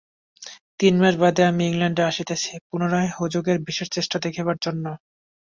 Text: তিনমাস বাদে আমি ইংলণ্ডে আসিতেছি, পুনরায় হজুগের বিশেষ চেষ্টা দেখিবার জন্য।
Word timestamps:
তিনমাস 0.79 1.15
বাদে 1.17 1.41
আমি 1.45 1.63
ইংলণ্ডে 1.65 2.03
আসিতেছি, 2.03 2.51
পুনরায় 2.67 3.09
হজুগের 3.17 3.57
বিশেষ 3.67 3.87
চেষ্টা 3.91 4.17
দেখিবার 4.25 4.57
জন্য। 4.61 4.85